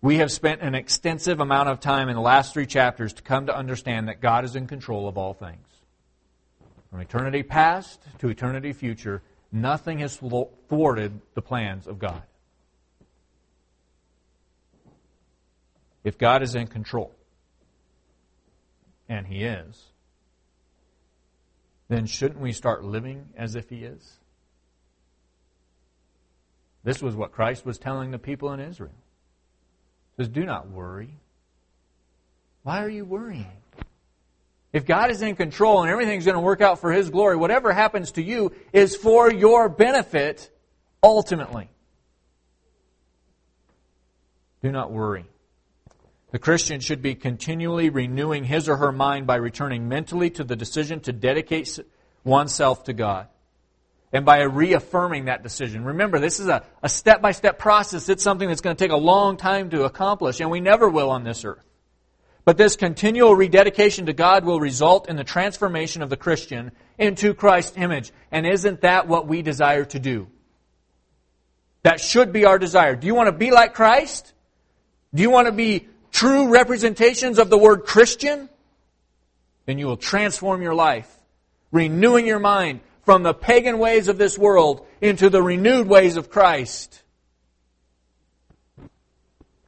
[0.07, 3.47] We have spent an extensive amount of time in the last three chapters to come
[3.47, 5.67] to understand that God is in control of all things.
[6.89, 12.23] From eternity past to eternity future, nothing has thwarted the plans of God.
[16.05, 17.13] If God is in control,
[19.09, 19.87] and He is,
[21.89, 24.19] then shouldn't we start living as if He is?
[26.85, 28.95] This was what Christ was telling the people in Israel.
[30.17, 31.09] Says, Do not worry.
[32.63, 33.51] Why are you worrying?
[34.73, 37.71] If God is in control and everything's going to work out for His glory, whatever
[37.71, 40.49] happens to you is for your benefit
[41.01, 41.69] ultimately.
[44.61, 45.25] Do not worry.
[46.31, 50.57] The Christian should be continually renewing his or her mind by returning mentally to the
[50.57, 51.79] decision to dedicate
[52.25, 53.27] oneself to God
[54.13, 55.83] and by reaffirming that decision.
[55.83, 58.09] Remember, this is a, a step-by-step process.
[58.09, 61.09] It's something that's going to take a long time to accomplish, and we never will
[61.09, 61.63] on this earth.
[62.45, 67.33] But this continual rededication to God will result in the transformation of the Christian into
[67.33, 68.13] Christ's image.
[68.31, 70.27] And isn't that what we desire to do?
[71.83, 72.95] That should be our desire.
[72.95, 74.33] Do you want to be like Christ?
[75.13, 78.49] Do you want to be true representations of the word Christian?
[79.65, 81.13] Then you will transform your life,
[81.73, 86.29] renewing your mind, from the pagan ways of this world into the renewed ways of
[86.29, 87.03] Christ.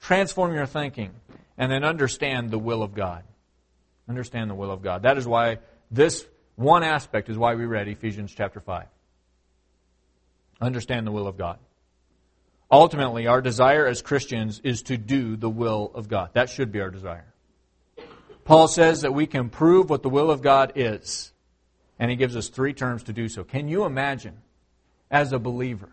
[0.02, 1.12] Transform your thinking
[1.58, 3.24] and then understand the will of God.
[4.10, 5.04] Understand the will of God.
[5.04, 8.88] That is why this one aspect is why we read Ephesians chapter 5.
[10.60, 11.60] Understand the will of God.
[12.70, 16.32] Ultimately, our desire as Christians is to do the will of God.
[16.34, 17.34] That should be our desire.
[18.44, 21.32] Paul says that we can prove what the will of God is
[22.00, 23.44] and he gives us three terms to do so.
[23.44, 24.38] Can you imagine,
[25.12, 25.90] as a believer,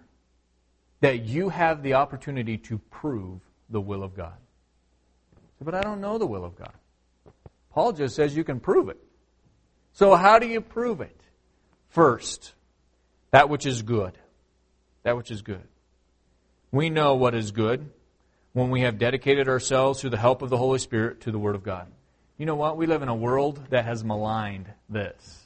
[1.00, 4.36] that you have the opportunity to prove the will of God?
[5.60, 6.72] But I don't know the will of God.
[7.70, 8.98] Paul just says you can prove it.
[9.92, 11.18] So, how do you prove it?
[11.88, 12.52] First,
[13.30, 14.16] that which is good.
[15.02, 15.66] That which is good.
[16.70, 17.90] We know what is good
[18.52, 21.54] when we have dedicated ourselves through the help of the Holy Spirit to the Word
[21.54, 21.86] of God.
[22.38, 22.76] You know what?
[22.76, 25.45] We live in a world that has maligned this.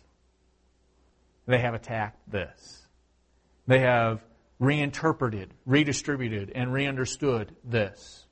[1.50, 2.86] They have attacked this.
[3.66, 4.20] They have
[4.60, 8.26] reinterpreted, redistributed, and reunderstood this.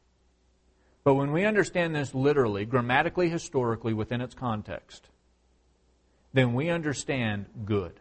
[1.02, 5.08] But when we understand this literally, grammatically, historically, within its context,
[6.32, 7.98] then we understand good.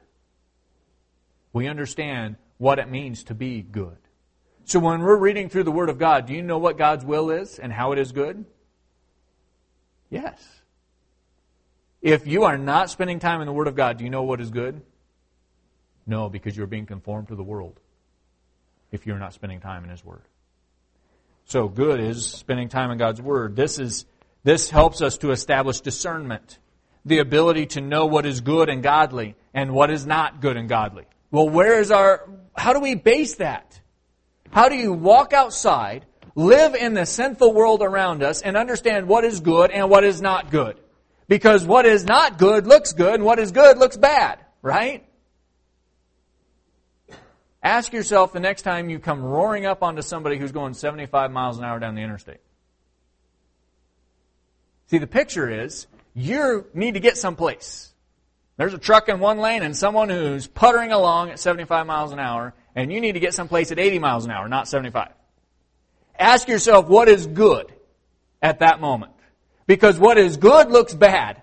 [1.52, 3.98] We understand what it means to be good.
[4.66, 7.32] So when we're reading through the Word of God, do you know what God's will
[7.32, 8.46] is and how it is good?
[10.12, 10.62] Yes.
[12.04, 14.40] If you are not spending time in the Word of God, do you know what
[14.40, 14.84] is good?
[16.08, 17.80] No, because you're being conformed to the world
[18.92, 20.24] if you're not spending time in His Word.
[21.46, 23.56] So good is spending time in God's Word.
[23.56, 24.06] This is
[24.44, 26.60] this helps us to establish discernment,
[27.04, 30.70] the ability to know what is good and godly and what is not good and
[30.70, 31.04] godly.
[31.32, 33.80] Well, where is our how do we base that?
[34.52, 39.26] How do you walk outside, live in the sinful world around us, and understand what
[39.26, 40.80] is good and what is not good?
[41.28, 45.07] Because what is not good looks good, and what is good looks bad, right?
[47.64, 51.58] Ask yourself the next time you come roaring up onto somebody who's going 75 miles
[51.58, 52.40] an hour down the interstate.
[54.88, 57.92] See, the picture is you need to get someplace.
[58.58, 62.20] There's a truck in one lane and someone who's puttering along at 75 miles an
[62.20, 65.10] hour, and you need to get someplace at 80 miles an hour, not 75.
[66.18, 67.72] Ask yourself what is good
[68.42, 69.12] at that moment.
[69.68, 71.42] Because what is good looks bad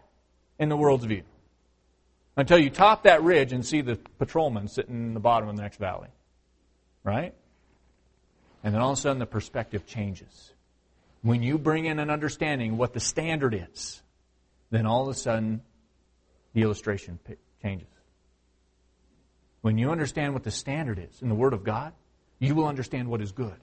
[0.59, 1.22] in the world's view
[2.36, 5.62] until you top that ridge and see the patrolman sitting in the bottom of the
[5.62, 6.08] next valley.
[7.02, 7.35] Right?
[8.62, 10.52] And then all of a sudden the perspective changes.
[11.22, 14.02] When you bring in an understanding what the standard is,
[14.70, 15.62] then all of a sudden
[16.54, 17.18] the illustration
[17.62, 17.88] changes.
[19.60, 21.92] When you understand what the standard is in the Word of God,
[22.38, 23.54] you will understand what is good.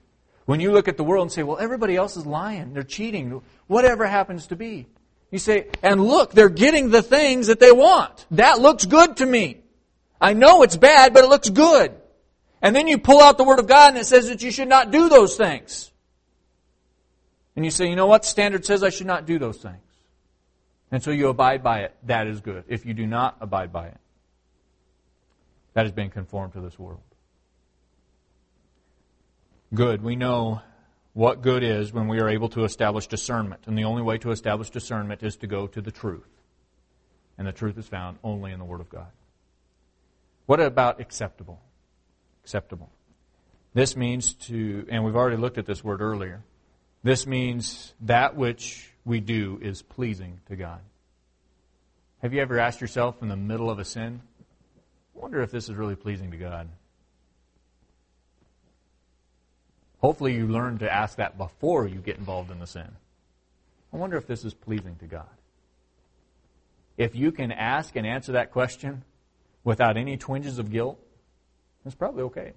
[0.44, 3.40] When you look at the world and say, well, everybody else is lying, they're cheating,
[3.68, 4.88] whatever happens to be,
[5.32, 8.26] you say, and look, they're getting the things that they want.
[8.32, 9.62] That looks good to me.
[10.20, 11.92] I know it's bad, but it looks good.
[12.60, 14.68] And then you pull out the Word of God and it says that you should
[14.68, 15.90] not do those things.
[17.56, 18.26] And you say, you know what?
[18.26, 19.80] Standard says I should not do those things.
[20.92, 21.96] And so you abide by it.
[22.04, 22.64] That is good.
[22.68, 23.96] If you do not abide by it,
[25.72, 27.00] that has been conformed to this world.
[29.72, 30.02] Good.
[30.02, 30.60] We know
[31.14, 33.62] what good is when we are able to establish discernment.
[33.66, 36.28] And the only way to establish discernment is to go to the truth.
[37.36, 39.10] And the truth is found only in the Word of God.
[40.46, 41.60] What about acceptable?
[42.44, 42.90] Acceptable.
[43.74, 46.42] This means to, and we've already looked at this word earlier,
[47.02, 50.80] this means that which we do is pleasing to God.
[52.20, 54.20] Have you ever asked yourself in the middle of a sin,
[55.16, 56.68] I wonder if this is really pleasing to God?
[60.02, 62.88] Hopefully, you learn to ask that before you get involved in the sin.
[63.92, 65.28] I wonder if this is pleasing to God.
[66.96, 69.04] If you can ask and answer that question
[69.64, 70.98] without any twinges of guilt,
[71.86, 72.52] it's probably okay.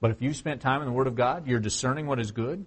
[0.00, 2.66] But if you spent time in the Word of God, you're discerning what is good,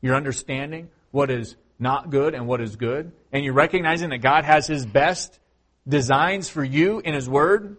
[0.00, 4.44] you're understanding what is not good and what is good, and you're recognizing that God
[4.44, 5.38] has His best
[5.86, 7.76] designs for you in His Word,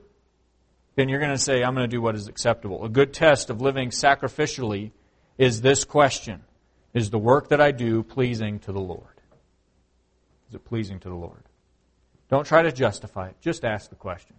[0.96, 2.86] then you're going to say, I'm going to do what is acceptable.
[2.86, 4.92] A good test of living sacrificially
[5.38, 6.44] is this question
[6.94, 9.22] Is the work that I do pleasing to the Lord?
[10.50, 11.44] Is it pleasing to the Lord?
[12.30, 13.36] Don't try to justify it.
[13.42, 14.36] Just ask the question.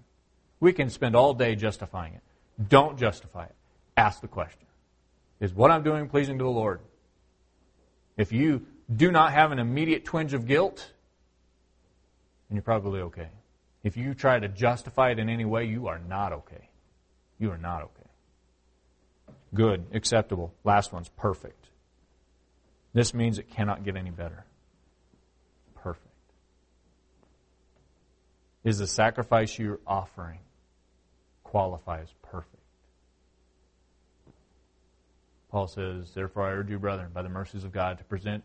[0.59, 2.23] We can spend all day justifying it.
[2.69, 3.55] Don't justify it.
[3.97, 4.67] Ask the question.
[5.41, 6.81] Is what I'm doing pleasing to the Lord?
[8.17, 10.91] If you do not have an immediate twinge of guilt,
[12.49, 13.29] then you're probably okay.
[13.87, 16.71] If you try to justify it in any way, you are not okay.
[17.39, 18.11] You are not okay.
[19.55, 20.53] Good, acceptable.
[20.65, 21.69] Last one's perfect.
[22.95, 24.45] This means it cannot get any better.
[25.77, 26.03] Perfect.
[28.65, 30.41] Is the sacrifice you're offering
[31.45, 32.65] qualify as perfect?
[35.49, 38.43] Paul says, Therefore I urge you, brethren, by the mercies of God, to present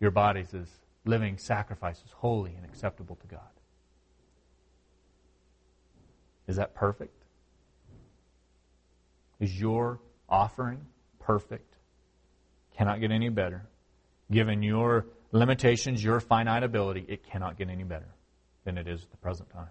[0.00, 0.68] your bodies as
[1.04, 3.59] living sacrifices, holy and acceptable to God.
[6.50, 7.14] Is that perfect?
[9.38, 10.84] Is your offering
[11.20, 11.76] perfect?
[12.76, 13.68] Cannot get any better.
[14.32, 18.08] Given your limitations, your finite ability, it cannot get any better
[18.64, 19.70] than it is at the present time.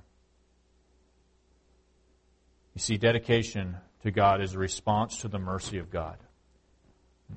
[2.75, 6.15] You see, dedication to God is a response to the mercy of God.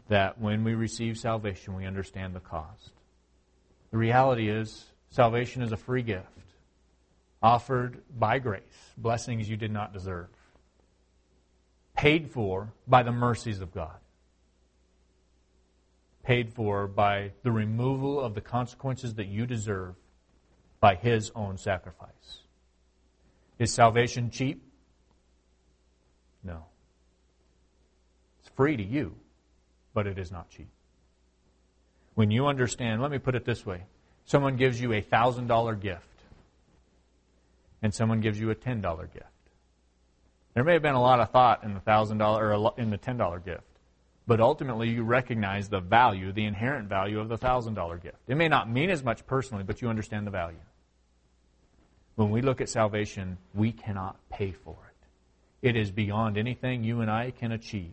[0.08, 2.92] That when we receive salvation, we understand the cost.
[3.90, 6.28] The reality is, salvation is a free gift
[7.42, 8.62] offered by grace,
[8.96, 10.28] blessings you did not deserve,
[11.96, 13.96] paid for by the mercies of God,
[16.22, 19.94] paid for by the removal of the consequences that you deserve
[20.80, 22.42] by His own sacrifice.
[23.58, 24.62] Is salvation cheap?
[26.44, 26.64] No.
[28.40, 29.14] It's free to you,
[29.94, 30.70] but it is not cheap.
[32.14, 33.82] When you understand, let me put it this way
[34.24, 36.06] someone gives you a $1,000 gift
[37.82, 39.26] and someone gives you a $10 gift.
[40.54, 43.44] There may have been a lot of thought in the $1,000 or in the $10
[43.44, 43.64] gift,
[44.26, 48.18] but ultimately you recognize the value, the inherent value of the $1,000 gift.
[48.28, 50.58] It may not mean as much personally, but you understand the value.
[52.14, 55.68] When we look at salvation, we cannot pay for it.
[55.68, 57.92] It is beyond anything you and I can achieve.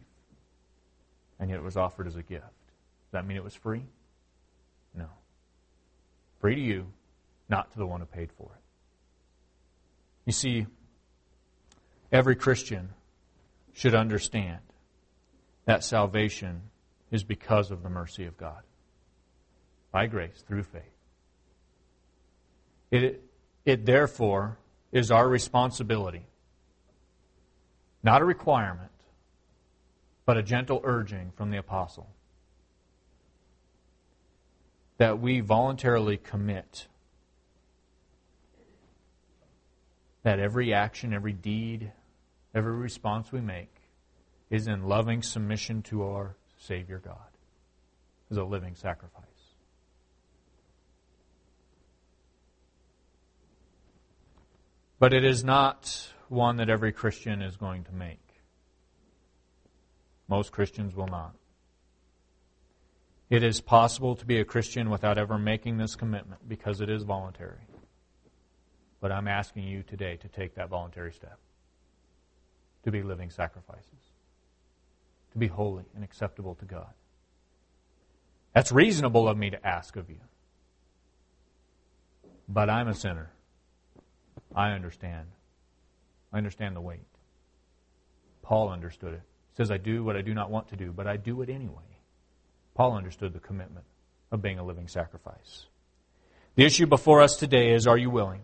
[1.39, 2.43] And yet it was offered as a gift.
[2.43, 3.83] Does that mean it was free?
[4.93, 5.05] No.
[6.41, 6.87] Free to you,
[7.47, 8.58] not to the one who paid for it.
[10.29, 10.67] You see,
[12.11, 12.89] every Christian
[13.73, 14.59] should understand
[15.65, 16.69] that salvation
[17.09, 18.61] is because of the mercy of God,
[19.91, 20.83] by grace, through faith.
[22.91, 23.23] It,
[23.65, 24.59] it therefore
[24.91, 26.27] is our responsibility,
[28.03, 28.91] not a requirement,
[30.27, 32.07] but a gentle urging from the apostle,
[34.99, 36.85] that we voluntarily commit
[40.23, 41.91] that every action, every deed,
[42.53, 43.73] every response we make
[44.49, 47.15] is in loving submission to our Savior God
[48.31, 49.23] as a living sacrifice.
[54.99, 58.19] But it is not one that every Christian is going to make.
[60.27, 61.33] Most Christians will not.
[63.29, 67.03] It is possible to be a Christian without ever making this commitment because it is
[67.03, 67.68] voluntary.
[68.99, 71.39] But I'm asking you today to take that voluntary step
[72.83, 74.13] to be living sacrifices,
[75.31, 76.93] to be holy and acceptable to God.
[78.53, 80.19] That's reasonable of me to ask of you.
[82.47, 83.31] But I'm a sinner.
[84.55, 85.27] I understand.
[86.33, 87.05] I understand the weight.
[88.41, 89.21] Paul understood it.
[89.51, 91.49] He says, I do what I do not want to do, but I do it
[91.49, 91.83] anyway.
[92.73, 93.85] Paul understood the commitment
[94.31, 95.67] of being a living sacrifice.
[96.55, 98.41] The issue before us today is are you willing?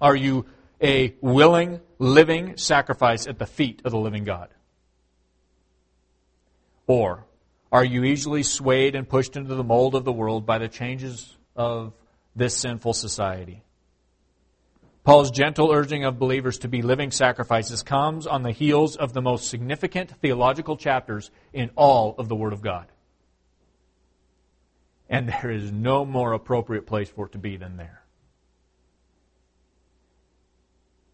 [0.00, 0.46] Are you
[0.80, 4.48] a willing, living sacrifice at the feet of the living God?
[6.86, 7.26] Or
[7.70, 11.36] Are you easily swayed and pushed into the mold of the world by the changes
[11.54, 11.92] of
[12.34, 13.62] this sinful society?
[15.04, 19.22] Paul's gentle urging of believers to be living sacrifices comes on the heels of the
[19.22, 22.86] most significant theological chapters in all of the Word of God.
[25.08, 28.02] And there is no more appropriate place for it to be than there.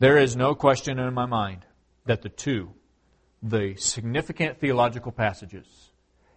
[0.04, 1.64] There is no question in my mind
[2.04, 2.74] that the two,
[3.42, 5.64] the significant theological passages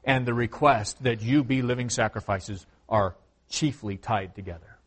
[0.05, 3.17] and the request that you be living sacrifices, are
[3.49, 4.77] chiefly tied together.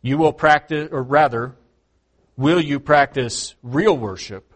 [0.00, 1.54] You will practice, or rather,
[2.38, 4.54] will you practice real worship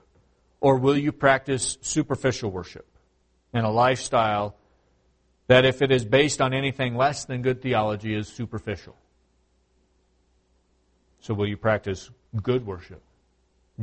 [0.62, 2.86] or will you practice superficial worship
[3.52, 4.56] in a lifestyle
[5.48, 8.96] that, if it is based on anything less than good theology, is superficial?
[11.28, 12.10] So, will you practice
[12.42, 13.02] good worship,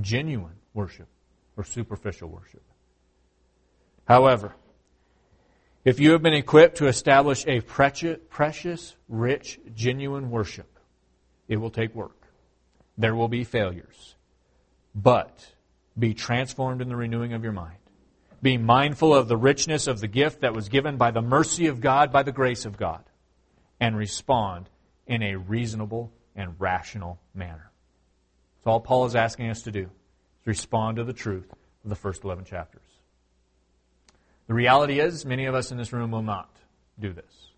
[0.01, 1.07] genuine worship,
[1.55, 2.63] or superficial worship?
[4.05, 4.55] However,
[5.83, 10.79] if you have been equipped to establish a precious, rich, genuine worship,
[11.47, 12.17] it will take work.
[12.97, 14.15] There will be failures.
[14.95, 15.53] But
[15.99, 17.77] be transformed in the renewing of your mind.
[18.41, 21.79] Be mindful of the richness of the gift that was given by the mercy of
[21.79, 23.03] God, by the grace of God,
[23.79, 24.67] and respond
[25.05, 27.71] in a reasonable and rational manner.
[28.57, 31.51] That's all Paul is asking us to do, is respond to the truth
[31.83, 32.81] of the first 11 chapters.
[34.47, 36.49] The reality is, many of us in this room will not
[36.99, 37.49] do this.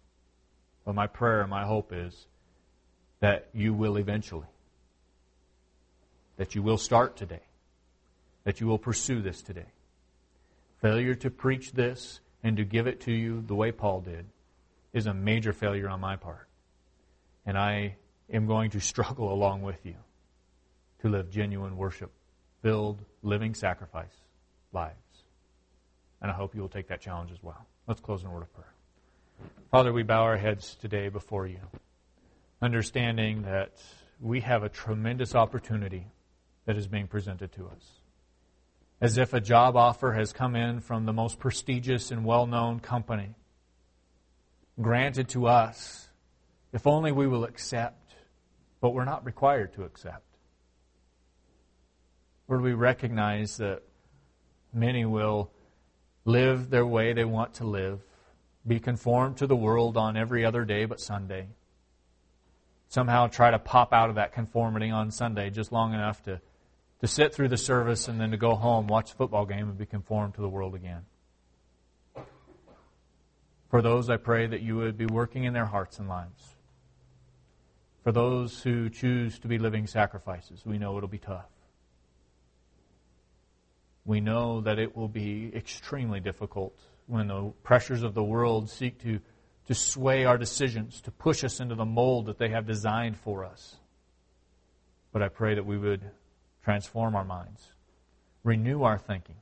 [0.85, 2.27] But my prayer and my hope is
[3.19, 4.47] that you will eventually.
[6.37, 7.41] That you will start today.
[8.45, 9.65] That you will pursue this today.
[10.81, 14.27] Failure to preach this and to give it to you the way Paul did
[14.93, 16.47] is a major failure on my part.
[17.45, 17.95] And I
[18.31, 19.95] am going to struggle along with you
[21.01, 22.11] to live genuine worship,
[22.61, 24.15] build living sacrifice
[24.73, 24.95] lives.
[26.21, 27.67] And I hope you will take that challenge as well.
[27.87, 28.73] Let's close in a word of prayer.
[29.71, 31.59] Father, we bow our heads today before you
[32.61, 33.71] understanding that
[34.19, 36.07] we have a tremendous opportunity
[36.65, 38.01] that is being presented to us.
[38.99, 42.79] As if a job offer has come in from the most prestigious and well known
[42.79, 43.35] company,
[44.81, 46.09] granted to us,
[46.73, 48.06] if only we will accept,
[48.81, 50.23] but we're not required to accept.
[52.45, 53.81] Where we recognize that
[54.73, 55.51] many will
[56.25, 58.01] live their way they want to live,
[58.65, 61.47] be conformed to the world on every other day but Sunday
[62.89, 66.39] somehow try to pop out of that conformity on Sunday just long enough to,
[67.01, 69.77] to sit through the service and then to go home, watch the football game, and
[69.77, 71.01] be conformed to the world again.
[73.69, 76.55] For those, I pray that you would be working in their hearts and lives.
[78.07, 81.49] For those who choose to be living sacrifices, we know it'll be tough.
[84.05, 88.97] We know that it will be extremely difficult when the pressures of the world seek
[89.01, 89.19] to
[89.65, 93.43] to sway our decisions, to push us into the mold that they have designed for
[93.43, 93.75] us.
[95.11, 96.09] But I pray that we would
[96.63, 97.73] transform our minds,
[98.41, 99.35] renew our thinking,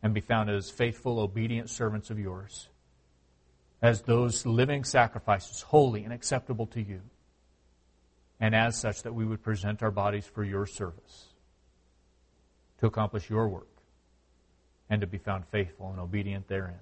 [0.00, 2.68] and be found as faithful, obedient servants of yours,
[3.82, 7.00] as those living sacrifices, holy and acceptable to you,
[8.40, 11.28] and as such that we would present our bodies for your service,
[12.78, 13.68] to accomplish your work,
[14.90, 16.78] and to be found faithful and obedient therein.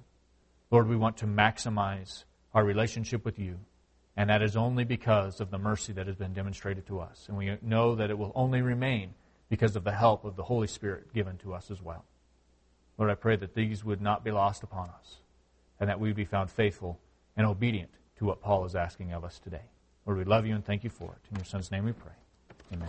[0.71, 3.59] Lord, we want to maximize our relationship with you.
[4.17, 7.27] And that is only because of the mercy that has been demonstrated to us.
[7.29, 9.15] And we know that it will only remain
[9.49, 12.05] because of the help of the Holy Spirit given to us as well.
[12.97, 15.17] Lord, I pray that these would not be lost upon us
[15.81, 17.01] and that we would be found faithful
[17.37, 19.63] and obedient to what Paul is asking of us today.
[20.07, 21.31] Lord, we love you and thank you for it.
[21.31, 22.13] In your Son's name we pray.
[22.73, 22.89] Amen.